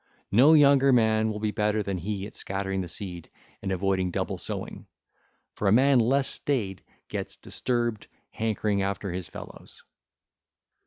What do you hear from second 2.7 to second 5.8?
the seed and avoiding double sowing; for a